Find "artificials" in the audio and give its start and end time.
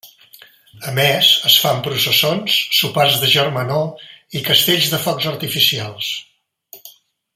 5.35-6.11